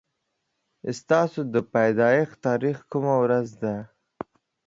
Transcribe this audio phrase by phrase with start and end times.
[0.99, 3.75] ستاسو د پيدايښت تاريخ کومه ورځ ده